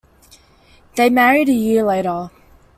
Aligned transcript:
They 0.95 1.11
married 1.11 1.47
a 1.47 1.51
year 1.53 1.83
later. 1.83 2.31